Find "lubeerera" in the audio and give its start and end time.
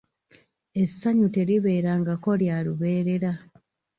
2.65-3.31